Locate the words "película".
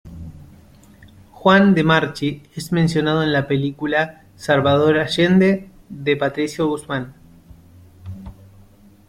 3.47-3.99